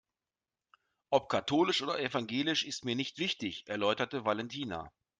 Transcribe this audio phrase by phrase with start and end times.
[1.11, 4.91] Ob katholisch oder evangelisch ist mir nicht wichtig, erläuterte Valentina.